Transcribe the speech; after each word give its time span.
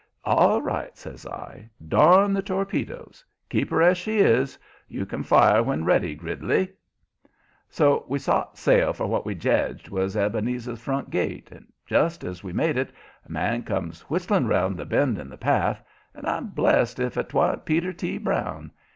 "All 0.25 0.63
right," 0.63 0.97
says 0.97 1.27
I. 1.27 1.69
"Darn 1.87 2.33
the 2.33 2.41
torpedoes! 2.41 3.23
Keep 3.49 3.69
her 3.69 3.83
as 3.83 3.99
she 3.99 4.17
is! 4.17 4.57
You 4.87 5.05
can 5.05 5.21
fire 5.21 5.61
when 5.61 5.85
ready, 5.85 6.15
Gridley!" 6.15 6.69
So 7.69 8.03
we 8.07 8.17
sot 8.17 8.57
sail 8.57 8.93
for 8.93 9.05
what 9.05 9.27
we 9.27 9.35
jedged 9.35 9.89
was 9.89 10.17
Ebenezer's 10.17 10.81
front 10.81 11.11
gate, 11.11 11.49
and 11.51 11.71
just 11.85 12.23
as 12.23 12.43
we 12.43 12.51
made 12.51 12.77
it, 12.77 12.91
a 13.27 13.31
man 13.31 13.61
comes 13.61 14.01
whistling 14.09 14.47
round 14.47 14.75
the 14.75 14.85
bend 14.85 15.19
in 15.19 15.29
the 15.29 15.37
path, 15.37 15.83
and 16.15 16.25
I'm 16.25 16.47
blessed 16.47 16.97
if 16.99 17.13
'twa'n't 17.13 17.63
Peter 17.65 17.93
T. 17.93 18.17
Brown. 18.17 18.71